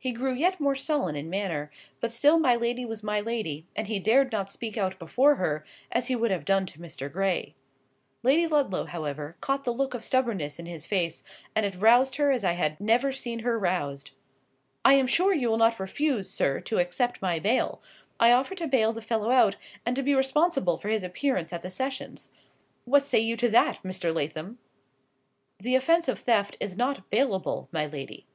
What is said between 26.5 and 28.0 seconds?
is not bailable, my